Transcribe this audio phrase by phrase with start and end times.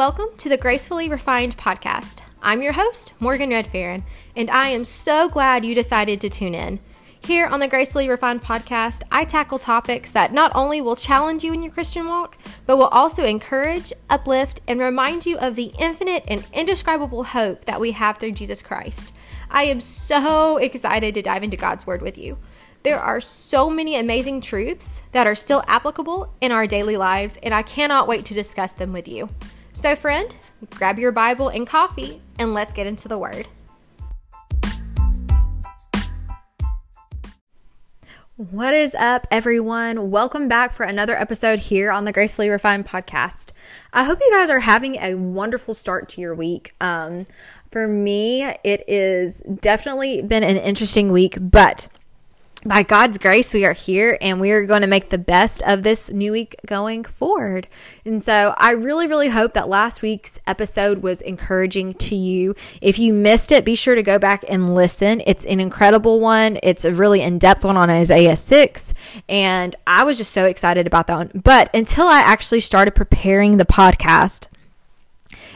[0.00, 2.20] Welcome to the Gracefully Refined podcast.
[2.42, 4.02] I'm your host, Morgan Redferin,
[4.34, 6.80] and I am so glad you decided to tune in.
[7.20, 11.52] Here on the Gracefully Refined podcast, I tackle topics that not only will challenge you
[11.52, 16.24] in your Christian walk, but will also encourage, uplift, and remind you of the infinite
[16.26, 19.12] and indescribable hope that we have through Jesus Christ.
[19.50, 22.38] I am so excited to dive into God's Word with you.
[22.84, 27.52] There are so many amazing truths that are still applicable in our daily lives, and
[27.52, 29.28] I cannot wait to discuss them with you.
[29.72, 30.34] So, friend,
[30.70, 33.46] grab your Bible and coffee, and let's get into the Word.
[38.36, 40.10] What is up, everyone?
[40.10, 43.52] Welcome back for another episode here on the Gracefully Refined podcast.
[43.92, 46.74] I hope you guys are having a wonderful start to your week.
[46.80, 47.26] Um,
[47.70, 51.86] for me, it is definitely been an interesting week, but
[52.64, 55.82] by God's grace, we are here and we are going to make the best of
[55.82, 57.66] this new week going forward.
[58.04, 62.54] And so I really, really hope that last week's episode was encouraging to you.
[62.82, 65.22] If you missed it, be sure to go back and listen.
[65.26, 66.58] It's an incredible one.
[66.62, 68.94] It's a really in depth one on Isaiah 6.
[69.28, 71.42] And I was just so excited about that one.
[71.42, 74.48] But until I actually started preparing the podcast,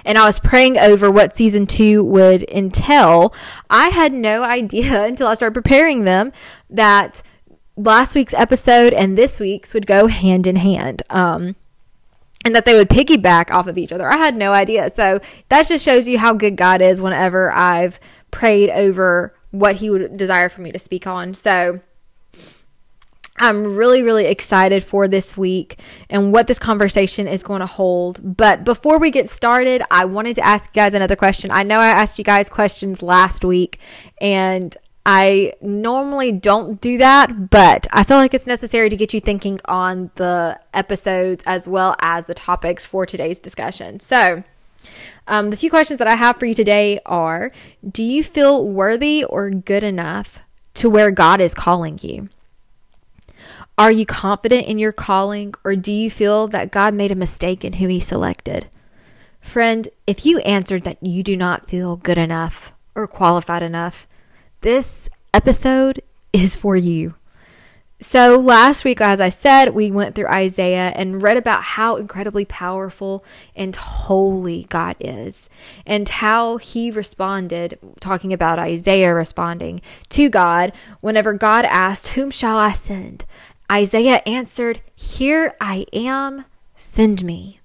[0.05, 3.35] and I was praying over what season two would entail,
[3.71, 6.33] I had no idea until I started preparing them
[6.75, 7.23] that
[7.77, 11.03] last week's episode and this week's would go hand in hand.
[11.11, 11.57] Um,
[12.45, 14.07] and that they would piggyback off of each other.
[14.07, 14.91] I had no idea.
[14.91, 17.99] So that just shows you how good God is whenever I've
[18.31, 21.33] prayed over what He would desire for me to speak on.
[21.33, 21.81] So
[23.37, 28.37] I'm really, really excited for this week and what this conversation is going to hold.
[28.37, 31.51] But before we get started, I wanted to ask you guys another question.
[31.51, 33.81] I know I asked you guys questions last week,
[34.21, 39.21] and I normally don't do that, but I feel like it's necessary to get you
[39.21, 44.01] thinking on the episodes as well as the topics for today's discussion.
[44.01, 44.45] So,
[45.27, 47.53] um, the few questions that I have for you today are
[47.89, 50.41] Do you feel worthy or good enough
[50.75, 52.31] to where God is calling you?
[53.77, 57.65] Are you confident in your calling, or do you feel that God made a mistake
[57.65, 58.69] in who He selected?
[59.41, 64.07] Friend, if you answered that you do not feel good enough or qualified enough,
[64.65, 66.01] this episode
[66.33, 67.15] is for you.
[68.01, 72.47] So, last week, as I said, we went through Isaiah and read about how incredibly
[72.47, 73.23] powerful
[73.55, 75.51] and holy God is,
[75.87, 82.57] and how he responded, talking about Isaiah responding to God whenever God asked, Whom shall
[82.57, 83.27] I send?
[83.71, 87.61] Isaiah answered, Here I am, send me.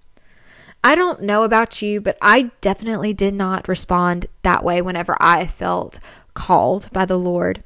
[0.83, 5.47] I don't know about you, but I definitely did not respond that way whenever I
[5.47, 5.99] felt
[6.39, 7.63] called by the Lord.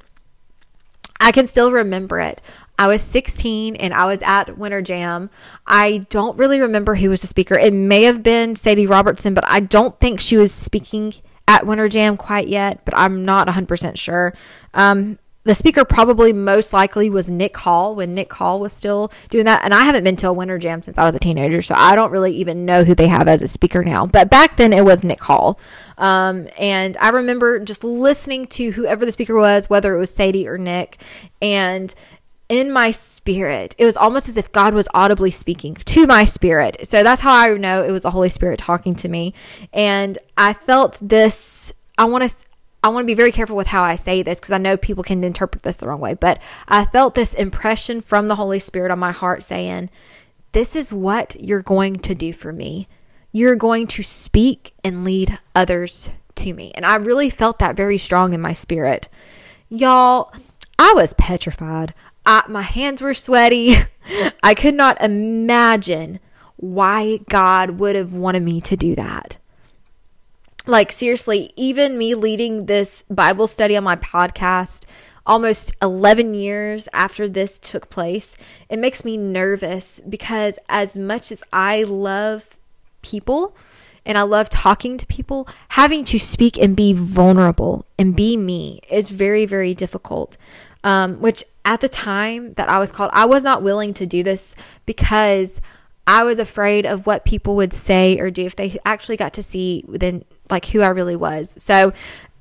[1.20, 2.42] I can still remember it.
[2.76, 5.30] I was 16 and I was at Winter Jam.
[5.64, 7.56] I don't really remember who was the speaker.
[7.56, 11.14] It may have been Sadie Robertson, but I don't think she was speaking
[11.46, 14.34] at Winter Jam quite yet, but I'm not 100% sure.
[14.74, 19.44] Um, the speaker probably most likely was Nick Hall when Nick Hall was still doing
[19.44, 19.62] that.
[19.62, 21.94] And I haven't been to a Winter Jam since I was a teenager, so I
[21.94, 24.06] don't really even know who they have as a speaker now.
[24.06, 25.58] But back then it was Nick Hall.
[25.98, 30.48] Um, and I remember just listening to whoever the speaker was, whether it was Sadie
[30.48, 30.98] or Nick,
[31.40, 31.94] and
[32.48, 36.86] in my spirit, it was almost as if God was audibly speaking to my spirit.
[36.86, 39.34] So that's how I know it was the Holy Spirit talking to me.
[39.72, 41.72] And I felt this.
[41.96, 42.36] I want to
[42.84, 45.02] I want to be very careful with how I say this because I know people
[45.02, 48.90] can interpret this the wrong way, but I felt this impression from the Holy Spirit
[48.90, 49.88] on my heart saying,
[50.52, 52.86] This is what you're going to do for me.
[53.32, 56.72] You're going to speak and lead others to me.
[56.74, 59.08] And I really felt that very strong in my spirit.
[59.70, 60.30] Y'all,
[60.78, 61.94] I was petrified.
[62.26, 63.76] I, my hands were sweaty.
[64.42, 66.20] I could not imagine
[66.56, 69.38] why God would have wanted me to do that
[70.66, 74.86] like seriously, even me leading this Bible study on my podcast
[75.26, 78.36] almost 11 years after this took place,
[78.68, 82.58] it makes me nervous because as much as I love
[83.02, 83.56] people
[84.04, 88.80] and I love talking to people, having to speak and be vulnerable and be me
[88.90, 90.36] is very, very difficult.
[90.82, 94.22] Um, which at the time that I was called, I was not willing to do
[94.22, 95.62] this because
[96.06, 99.42] I was afraid of what people would say or do if they actually got to
[99.42, 101.60] see then like who I really was.
[101.62, 101.92] So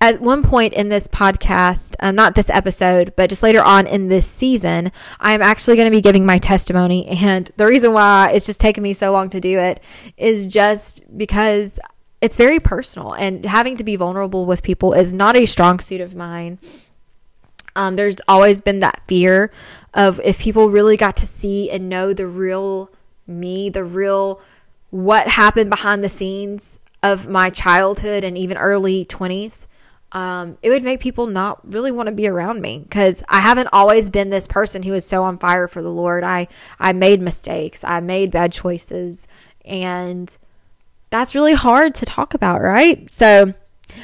[0.03, 4.09] at one point in this podcast, um, not this episode, but just later on in
[4.09, 4.91] this season,
[5.21, 7.07] I'm actually going to be giving my testimony.
[7.07, 9.81] And the reason why it's just taken me so long to do it
[10.17, 11.79] is just because
[12.19, 16.01] it's very personal and having to be vulnerable with people is not a strong suit
[16.01, 16.59] of mine.
[17.75, 19.51] Um, there's always been that fear
[19.93, 22.91] of if people really got to see and know the real
[23.25, 24.41] me, the real
[24.89, 29.67] what happened behind the scenes of my childhood and even early 20s,
[30.13, 33.69] um, it would make people not really want to be around me because I haven't
[33.73, 36.23] always been this person who is so on fire for the Lord.
[36.23, 36.47] I
[36.79, 39.27] I made mistakes, I made bad choices,
[39.65, 40.35] and
[41.09, 43.11] that's really hard to talk about, right?
[43.11, 43.53] So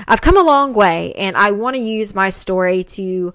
[0.07, 3.34] I've come a long way, and I want to use my story to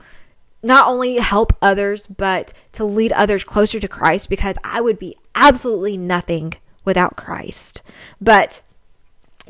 [0.63, 5.17] not only help others, but to lead others closer to Christ because I would be
[5.37, 7.83] absolutely nothing without Christ.
[8.21, 8.63] But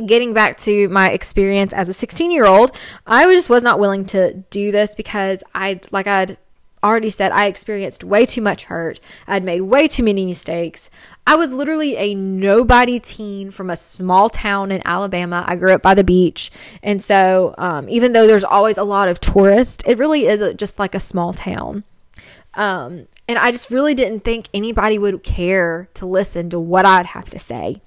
[0.05, 2.76] getting back to my experience as a 16 year old,
[3.06, 6.37] I just was not willing to do this because I, like I'd
[6.85, 9.00] already said, I experienced way too much hurt.
[9.26, 10.91] I'd made way too many mistakes.
[11.26, 15.44] I was literally a nobody teen from a small town in Alabama.
[15.46, 16.52] I grew up by the beach.
[16.82, 20.52] And so, um, even though there's always a lot of tourists, it really is a,
[20.52, 21.85] just like a small town.
[22.52, 27.06] Um, and I just really didn't think anybody would care to listen to what I'd
[27.06, 27.81] have to say.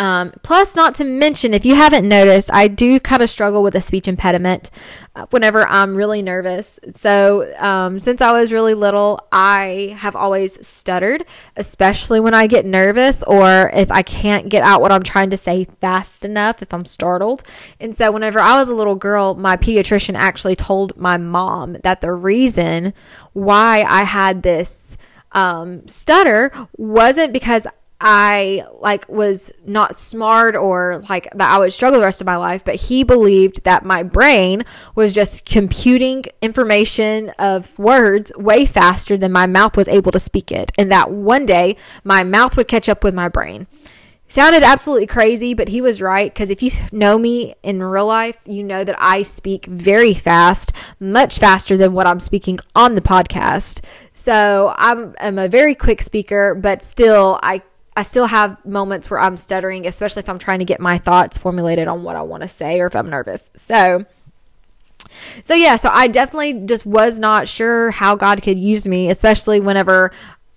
[0.00, 3.74] Um, plus, not to mention, if you haven't noticed, I do kind of struggle with
[3.74, 4.70] a speech impediment
[5.14, 6.80] uh, whenever I'm really nervous.
[6.96, 12.64] So, um, since I was really little, I have always stuttered, especially when I get
[12.64, 16.72] nervous or if I can't get out what I'm trying to say fast enough, if
[16.72, 17.42] I'm startled.
[17.78, 22.00] And so, whenever I was a little girl, my pediatrician actually told my mom that
[22.00, 22.94] the reason
[23.34, 24.96] why I had this
[25.32, 27.66] um, stutter wasn't because
[28.00, 32.36] I like was not smart or like that I would struggle the rest of my
[32.36, 34.64] life, but he believed that my brain
[34.94, 40.50] was just computing information of words way faster than my mouth was able to speak
[40.50, 40.72] it.
[40.78, 43.66] And that one day my mouth would catch up with my brain.
[44.30, 48.36] Sounded absolutely crazy, but he was right because if you know me in real life,
[48.46, 53.00] you know that I speak very fast, much faster than what I'm speaking on the
[53.00, 53.84] podcast.
[54.12, 57.62] So I'm, I'm a very quick speaker, but still, I
[58.00, 61.36] I still have moments where I'm stuttering, especially if I'm trying to get my thoughts
[61.36, 63.50] formulated on what I want to say or if I'm nervous.
[63.56, 64.06] So,
[65.44, 69.60] so yeah, so I definitely just was not sure how God could use me, especially
[69.60, 70.12] whenever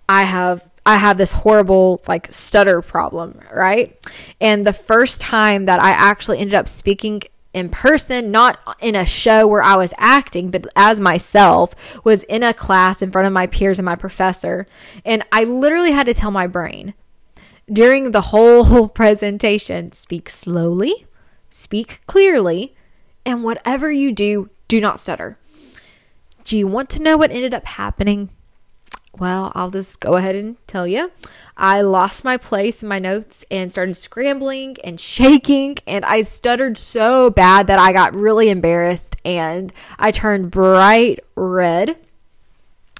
[0.07, 3.99] I have I have this horrible like stutter problem, right?
[4.39, 7.23] And the first time that I actually ended up speaking
[7.53, 11.75] in person, not in a show where I was acting, but as myself,
[12.05, 14.65] was in a class in front of my peers and my professor.
[15.03, 16.93] And I literally had to tell my brain,
[17.71, 19.91] during the whole presentation.
[19.91, 21.05] Speak slowly,
[21.49, 22.75] speak clearly,
[23.25, 25.37] and whatever you do, do not stutter.
[26.43, 28.29] Do you want to know what ended up happening?
[29.17, 31.11] Well, I'll just go ahead and tell you.
[31.55, 36.77] I lost my place in my notes and started scrambling and shaking, and I stuttered
[36.77, 41.95] so bad that I got really embarrassed and I turned bright red.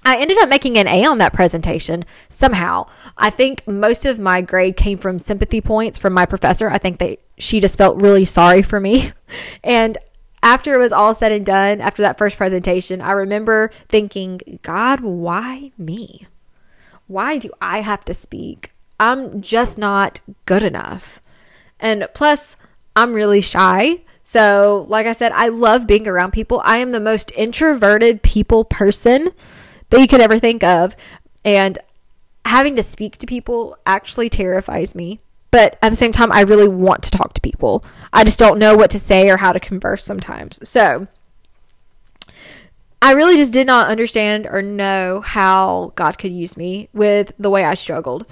[0.05, 2.88] I ended up making an A on that presentation somehow.
[3.17, 6.69] I think most of my grade came from sympathy points from my professor.
[6.69, 9.11] I think that she just felt really sorry for me.
[9.63, 9.97] And
[10.44, 15.00] after it was all said and done, after that first presentation, I remember thinking, God,
[15.00, 16.27] why me?
[17.07, 18.73] Why do I have to speak?
[19.00, 21.19] I'm just not good enough.
[21.79, 22.55] And plus,
[22.95, 24.01] I'm really shy.
[24.23, 26.61] So, like I said, I love being around people.
[26.63, 29.31] I am the most introverted people person
[29.94, 30.95] that you could ever think of.
[31.45, 31.78] And
[32.45, 35.22] having to speak to people actually terrifies me.
[35.51, 37.86] But at the same time, I really want to talk to people.
[38.12, 40.67] I just don't know what to say or how to converse sometimes.
[40.67, 41.08] So
[43.03, 47.51] I really just did not understand or know how God could use me with the
[47.51, 48.25] way I struggled.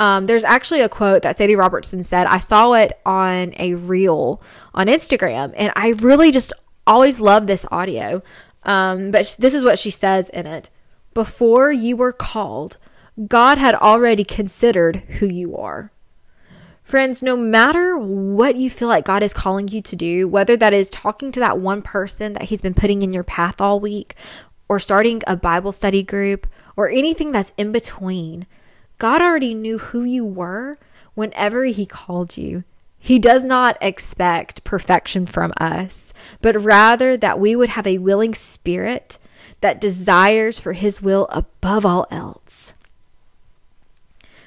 [0.00, 2.26] Um, there's actually a quote that Sadie Robertson said.
[2.26, 4.42] I saw it on a reel
[4.74, 6.52] on Instagram, and I really just
[6.88, 8.20] always love this audio.
[8.64, 10.70] Um, but this is what she says in it
[11.14, 12.76] before you were called,
[13.28, 15.92] God had already considered who you are.
[16.82, 20.74] Friends, no matter what you feel like God is calling you to do, whether that
[20.74, 24.14] is talking to that one person that He's been putting in your path all week,
[24.68, 28.46] or starting a Bible study group, or anything that's in between,
[28.98, 30.76] God already knew who you were
[31.14, 32.64] whenever He called you.
[32.98, 38.34] He does not expect perfection from us, but rather that we would have a willing
[38.34, 39.18] spirit
[39.64, 42.74] that desires for His will above all else.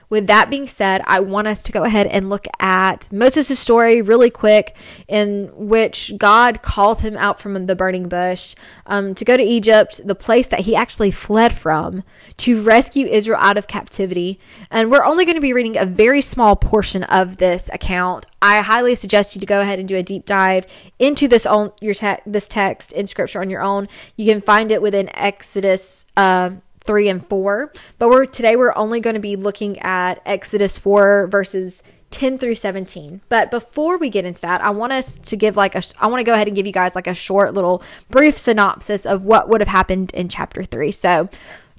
[0.09, 4.01] With that being said, I want us to go ahead and look at Moses' story
[4.01, 4.75] really quick,
[5.07, 9.99] in which God calls him out from the burning bush um, to go to Egypt,
[10.05, 12.03] the place that he actually fled from,
[12.37, 14.39] to rescue Israel out of captivity.
[14.71, 18.25] And we're only going to be reading a very small portion of this account.
[18.41, 20.67] I highly suggest you to go ahead and do a deep dive
[20.99, 23.87] into this own your te- this text in Scripture on your own.
[24.15, 26.05] You can find it within Exodus.
[26.15, 26.51] Uh,
[26.87, 27.71] 3 and 4.
[27.99, 32.55] But we're today we're only going to be looking at Exodus 4 verses 10 through
[32.55, 33.21] 17.
[33.29, 36.19] But before we get into that, I want us to give like a I want
[36.19, 39.49] to go ahead and give you guys like a short little brief synopsis of what
[39.49, 40.91] would have happened in chapter 3.
[40.91, 41.29] So,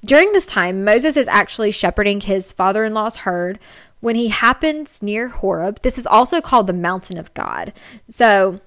[0.05, 3.59] during this time, Moses is actually shepherding his father-in-law's herd
[3.99, 5.81] when he happens near Horeb.
[5.81, 7.73] This is also called the mountain of God.
[8.07, 8.61] So,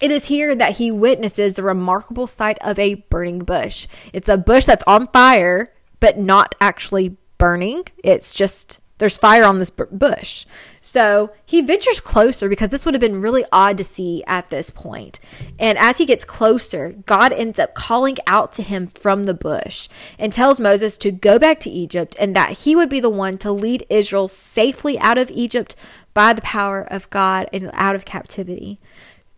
[0.00, 3.86] it is here that he witnesses the remarkable sight of a burning bush.
[4.12, 7.84] It's a bush that's on fire, but not actually burning.
[8.02, 10.46] It's just there's fire on this bush.
[10.80, 14.70] So he ventures closer because this would have been really odd to see at this
[14.70, 15.18] point.
[15.58, 19.88] And as he gets closer, God ends up calling out to him from the bush
[20.16, 23.36] and tells Moses to go back to Egypt and that he would be the one
[23.38, 25.74] to lead Israel safely out of Egypt
[26.14, 28.78] by the power of God and out of captivity.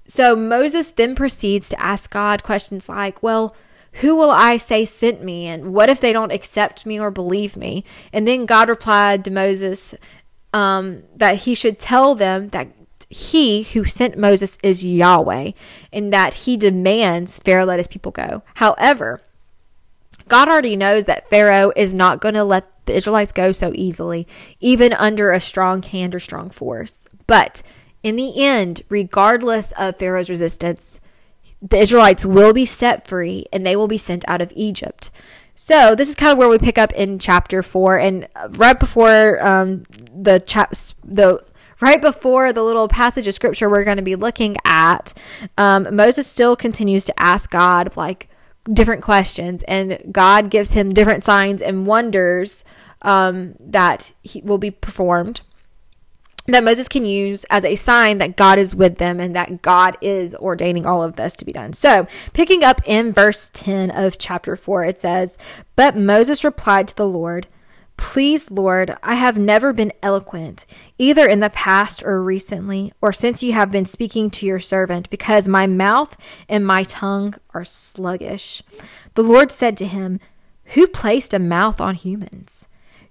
[0.07, 3.55] So Moses then proceeds to ask God questions like, well,
[4.01, 5.47] who will I say sent me?
[5.47, 7.85] And what if they don't accept me or believe me?
[8.13, 9.95] And then God replied to Moses
[10.53, 12.69] um, that he should tell them that
[13.09, 15.53] he who sent Moses is Yahweh
[15.93, 18.43] and that he demands Pharaoh let his people go.
[18.55, 19.21] However,
[20.29, 24.27] God already knows that Pharaoh is not going to let the Israelites go so easily,
[24.61, 27.05] even under a strong hand or strong force.
[27.27, 27.63] But
[28.07, 31.01] in the end, regardless of Pharaoh's resistance,
[31.61, 35.11] the Israelites will be set free and they will be sent out of Egypt.
[35.57, 39.45] So this is kind of where we pick up in chapter four, and right before
[39.45, 39.83] um,
[40.15, 41.45] the chaps the
[41.81, 45.13] right before the little passage of scripture we're going to be looking at,
[45.59, 48.29] um, Moses still continues to ask God like
[48.73, 52.63] different questions, and God gives him different signs and wonders
[53.03, 55.41] um, that he, will be performed
[56.49, 59.97] that Moses can use as a sign that God is with them and that God
[60.01, 61.73] is ordaining all of this to be done.
[61.73, 65.39] So, picking up in verse 10 of chapter 4, it says,
[65.75, 67.47] But Moses replied to the Lord,
[67.97, 70.67] Please, Lord, I have never been eloquent,
[70.99, 75.09] either in the past or recently, or since you have been speaking to your servant,
[75.09, 76.17] because my mouth
[76.49, 78.63] and my tongue are sluggish.
[79.15, 80.21] The Lord said to him,
[80.75, 82.69] Who placed a mouth on humans?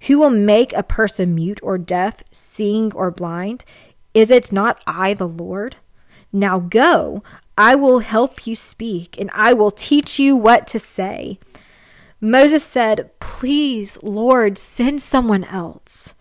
[0.08, 3.66] Who will make a person mute or deaf, seeing or blind?
[4.14, 5.78] Is it not I, the Lord?
[6.32, 7.24] Now go,
[7.58, 11.40] I will help you speak, and I will teach you what to say.
[12.22, 16.14] Moses said, Please, Lord, send someone else.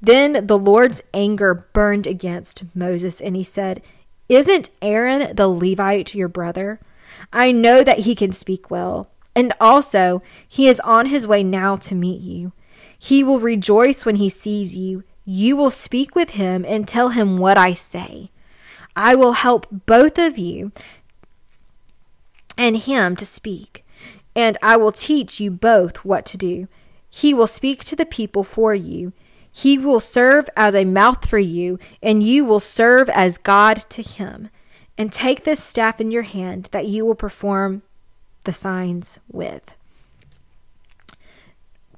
[0.00, 3.82] Then the Lord's anger burned against Moses, and he said,
[4.28, 6.80] Isn't Aaron the Levite your brother?
[7.32, 11.76] I know that he can speak well, and also he is on his way now
[11.76, 12.52] to meet you.
[13.02, 15.04] He will rejoice when he sees you.
[15.24, 18.30] You will speak with him and tell him what I say.
[18.94, 20.70] I will help both of you
[22.58, 23.86] and him to speak,
[24.36, 26.68] and I will teach you both what to do.
[27.08, 29.14] He will speak to the people for you.
[29.50, 34.02] He will serve as a mouth for you, and you will serve as God to
[34.02, 34.50] him.
[34.98, 37.80] And take this staff in your hand that you will perform
[38.44, 39.74] the signs with.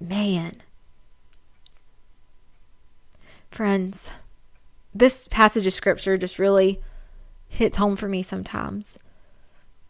[0.00, 0.62] Man,
[3.52, 4.08] Friends,
[4.94, 6.80] this passage of scripture just really
[7.48, 8.98] hits home for me sometimes.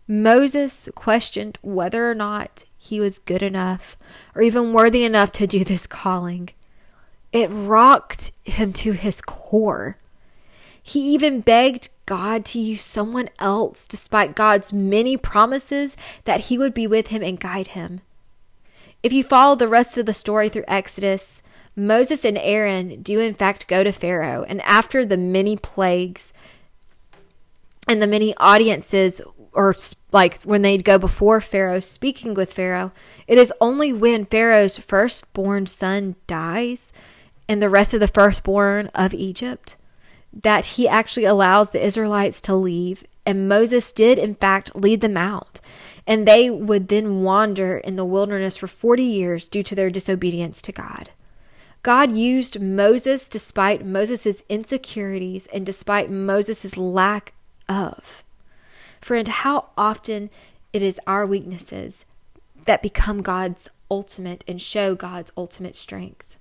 [0.09, 3.97] Moses questioned whether or not he was good enough
[4.35, 6.51] or even worthy enough to do this calling.
[7.31, 9.97] It rocked him to his core.
[10.83, 16.75] He even begged God to use someone else despite God's many promises that he would
[16.75, 18.01] be with him and guide him.
[19.05, 21.43] If you follow the rest of the story through Exodus,
[21.75, 24.45] Moses and Aaron do, in fact, go to Pharaoh.
[24.47, 26.33] And after the many plagues
[27.89, 29.21] and the many audiences,
[29.53, 29.75] or
[30.13, 32.93] like when they'd go before Pharaoh speaking with Pharaoh,
[33.27, 36.93] it is only when Pharaoh's firstborn son dies
[37.49, 39.77] and the rest of the firstborn of Egypt
[40.33, 43.05] that he actually allows the Israelites to leave.
[43.27, 45.61] And Moses did, in fact, lead them out.
[46.07, 50.61] And they would then wander in the wilderness for 40 years due to their disobedience
[50.63, 51.11] to God.
[51.83, 57.33] God used Moses despite Moses' insecurities and despite Moses' lack
[57.69, 58.23] of.
[59.01, 60.31] Friend, how often
[60.73, 62.05] it is our weaknesses
[62.67, 66.37] that become God's ultimate and show God's ultimate strength.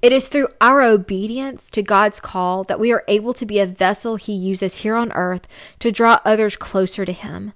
[0.00, 3.66] It is through our obedience to God's call that we are able to be a
[3.66, 5.46] vessel He uses here on earth
[5.80, 7.52] to draw others closer to Him.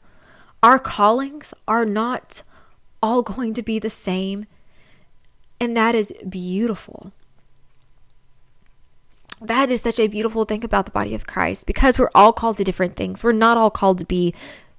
[0.62, 2.42] Our callings are not
[3.02, 4.46] all going to be the same
[5.60, 7.12] and that is beautiful.
[9.40, 12.56] That is such a beautiful thing about the body of Christ because we're all called
[12.56, 13.22] to different things.
[13.22, 14.34] We're not all called to be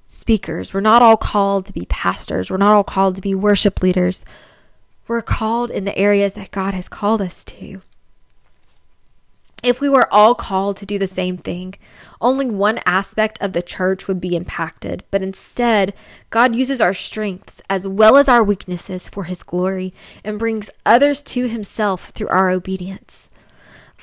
[0.05, 0.73] speakers.
[0.73, 2.51] We're not all called to be pastors.
[2.51, 4.25] We're not all called to be worship leaders.
[5.07, 7.81] We're called in the areas that God has called us to.
[9.61, 11.75] If we were all called to do the same thing,
[12.21, 15.93] only one aspect of the church would be impacted, but instead,
[16.29, 21.21] God uses our strengths as well as our weaknesses for His glory and brings others
[21.23, 23.29] to Himself through our obedience.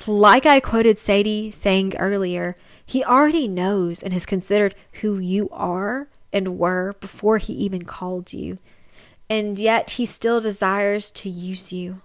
[0.05, 6.07] Like I quoted Sadie saying earlier, He already knows and has considered who you are
[6.31, 8.59] and were before He even called you,
[9.27, 12.01] and yet He still desires to use you.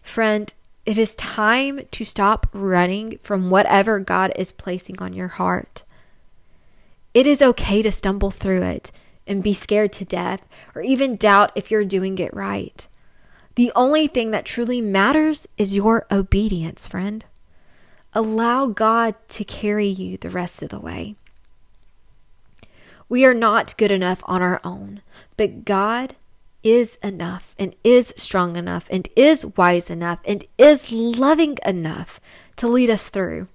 [0.00, 0.52] Friend,
[0.86, 5.82] it is time to stop running from whatever God is placing on your heart.
[7.12, 8.92] It is okay to stumble through it
[9.26, 12.86] and be scared to death or even doubt if you're doing it right.
[13.56, 17.24] The only thing that truly matters is your obedience, friend.
[18.14, 21.16] Allow God to carry you the rest of the way.
[23.08, 25.00] We are not good enough on our own,
[25.36, 26.14] but God
[26.66, 32.20] is enough and is strong enough and is wise enough and is loving enough
[32.56, 33.46] to lead us through.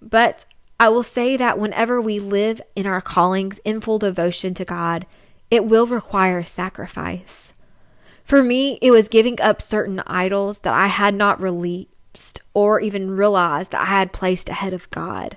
[0.00, 0.44] But
[0.78, 5.06] I will say that whenever we live in our callings in full devotion to God,
[5.50, 7.52] it will require sacrifice.
[8.22, 13.10] For me, it was giving up certain idols that I had not released or even
[13.10, 15.36] realized that I had placed ahead of God.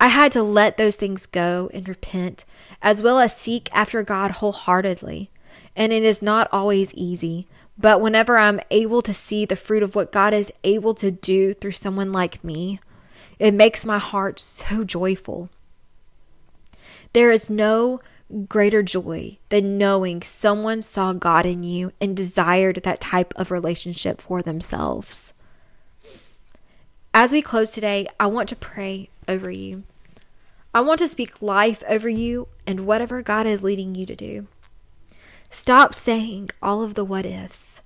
[0.00, 2.46] I had to let those things go and repent,
[2.80, 5.30] as well as seek after God wholeheartedly
[5.76, 7.46] and it is not always easy.
[7.76, 11.54] But whenever I'm able to see the fruit of what God is able to do
[11.54, 12.78] through someone like me,
[13.38, 15.50] it makes my heart so joyful.
[17.12, 18.00] There is no
[18.48, 24.20] greater joy than knowing someone saw God in you and desired that type of relationship
[24.20, 25.32] for themselves.
[27.12, 29.84] As we close today, I want to pray over you.
[30.72, 34.48] I want to speak life over you and whatever God is leading you to do.
[35.54, 37.80] Stop saying all of the what ifs,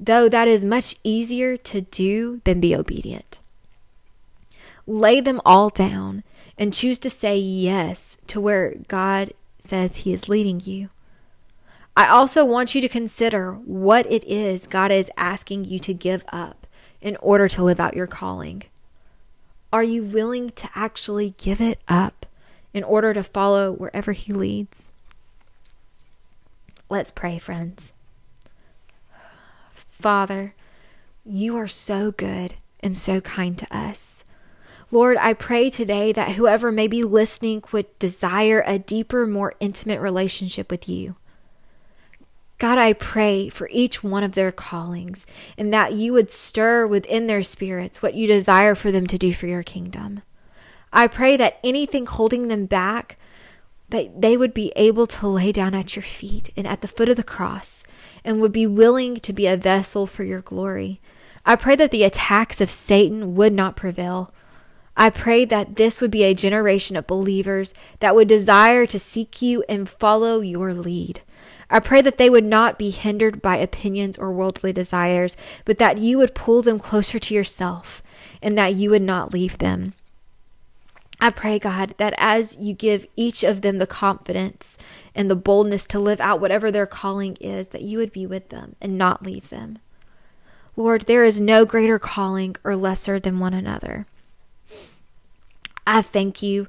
[0.00, 3.38] though that is much easier to do than be obedient.
[4.84, 6.24] Lay them all down
[6.58, 10.90] and choose to say yes to where God says He is leading you.
[11.96, 16.24] I also want you to consider what it is God is asking you to give
[16.30, 16.66] up
[17.00, 18.64] in order to live out your calling.
[19.72, 22.26] Are you willing to actually give it up
[22.74, 24.92] in order to follow wherever He leads?
[26.88, 27.92] Let's pray, friends.
[29.72, 30.54] Father,
[31.24, 34.24] you are so good and so kind to us.
[34.90, 40.00] Lord, I pray today that whoever may be listening would desire a deeper, more intimate
[40.00, 41.16] relationship with you.
[42.58, 45.26] God, I pray for each one of their callings
[45.58, 49.32] and that you would stir within their spirits what you desire for them to do
[49.32, 50.22] for your kingdom.
[50.92, 53.16] I pray that anything holding them back
[53.94, 57.08] that they would be able to lay down at your feet and at the foot
[57.08, 57.84] of the cross
[58.24, 61.00] and would be willing to be a vessel for your glory.
[61.46, 64.34] I pray that the attacks of Satan would not prevail.
[64.96, 69.40] I pray that this would be a generation of believers that would desire to seek
[69.40, 71.20] you and follow your lead.
[71.70, 75.98] I pray that they would not be hindered by opinions or worldly desires, but that
[75.98, 78.02] you would pull them closer to yourself
[78.42, 79.94] and that you would not leave them.
[81.20, 84.76] I pray, God, that as you give each of them the confidence
[85.14, 88.48] and the boldness to live out whatever their calling is, that you would be with
[88.48, 89.78] them and not leave them.
[90.76, 94.06] Lord, there is no greater calling or lesser than one another.
[95.86, 96.66] I thank you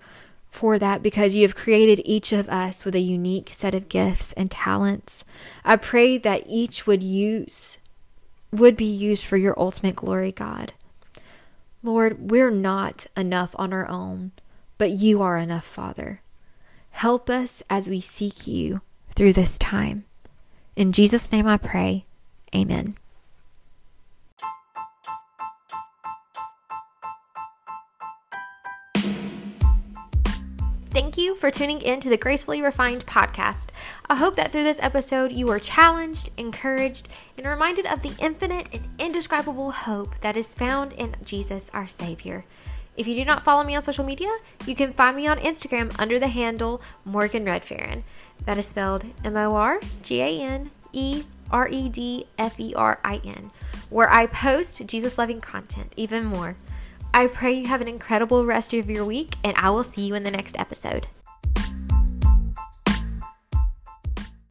[0.52, 4.32] for that because you have created each of us with a unique set of gifts
[4.34, 5.24] and talents.
[5.66, 7.80] I pray that each would use
[8.52, 10.72] would be used for your ultimate glory, God.
[11.86, 14.32] Lord, we're not enough on our own,
[14.80, 16.22] but you are enough, Father.
[16.90, 18.82] Help us as we seek you
[19.16, 20.04] through this time.
[20.76, 22.06] In Jesus' name I pray.
[22.56, 22.98] Amen.
[30.96, 33.68] Thank you for tuning in to the Gracefully Refined podcast.
[34.10, 38.70] I hope that through this episode you are challenged, encouraged, and reminded of the infinite
[38.72, 42.46] and indescribable hope that is found in Jesus our Savior.
[42.96, 44.32] If you do not follow me on social media,
[44.66, 48.04] you can find me on Instagram under the handle Morgan Redferin.
[48.46, 52.74] That is spelled M O R G A N E R E D F E
[52.74, 53.52] R I N,
[53.90, 56.56] where I post Jesus loving content even more.
[57.16, 60.16] I pray you have an incredible rest of your week, and I will see you
[60.16, 61.08] in the next episode.